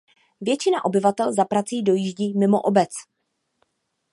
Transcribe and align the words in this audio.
Většina 0.41 0.85
obyvatel 0.85 1.33
za 1.33 1.45
prací 1.45 1.83
dojíždí 1.83 2.33
mimo 2.37 2.61
obec. 2.61 2.89